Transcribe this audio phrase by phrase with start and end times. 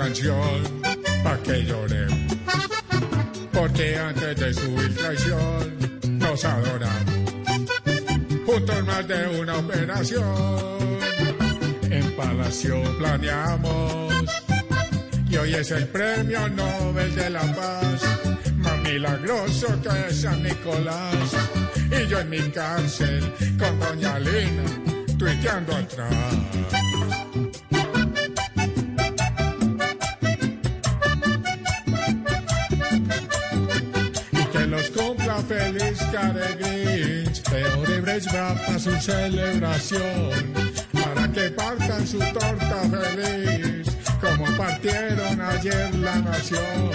[0.00, 0.62] Canción
[1.22, 2.26] pa' que lloren.
[3.52, 5.62] Porque antes de su inflación
[6.18, 7.34] nos adoramos.
[8.46, 10.78] Juntos más de una operación.
[11.90, 14.14] En Palacio planeamos.
[15.28, 18.00] Y hoy es el premio Nobel de la Paz.
[18.56, 21.28] Más milagroso que San Nicolás.
[21.90, 23.20] Y yo en mi cárcel
[23.58, 24.64] con Doña Lina
[25.18, 26.70] tuiteando atrás.
[35.42, 37.42] Feliz Care Grinch.
[37.50, 40.52] De Odebrecht va para su celebración,
[40.92, 43.86] para que partan su torta feliz,
[44.20, 46.90] como partieron ayer la nación.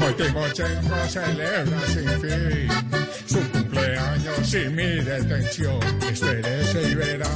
[0.00, 2.68] Hoy Timochenko celebra sin fin
[3.26, 5.80] su cumpleaños y mi detención.
[6.10, 7.30] Espérese y verá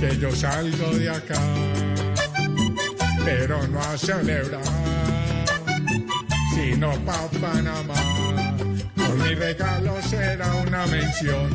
[0.00, 1.40] que yo salgo de acá,
[3.24, 4.92] pero no a celebrar
[6.54, 8.41] sino pa' Panamá.
[9.32, 11.48] Mi regalo será una mención,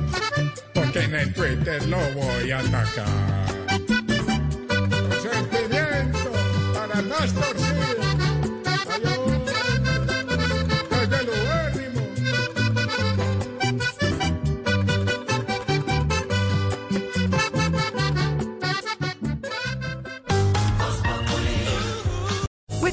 [0.73, 3.05] porque en el Twitter lo voy a atacar.
[5.21, 6.31] Sentimiento
[6.73, 6.99] para